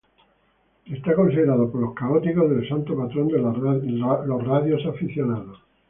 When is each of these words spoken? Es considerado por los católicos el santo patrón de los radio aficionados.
Es 0.85 0.99
considerado 1.15 1.71
por 1.71 1.79
los 1.81 1.93
católicos 1.93 2.51
el 2.53 2.67
santo 2.67 2.97
patrón 2.97 3.27
de 3.27 3.37
los 3.37 4.43
radio 4.47 4.77
aficionados. 4.89 5.59